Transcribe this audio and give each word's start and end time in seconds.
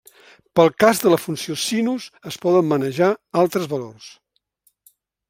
Pel 0.59 0.71
cas 0.83 1.01
de 1.03 1.11
la 1.13 1.19
funció 1.25 1.57
sinus, 1.65 2.07
es 2.31 2.39
poden 2.47 2.67
manejar 2.71 3.11
altres 3.45 3.69
valors. 3.75 4.09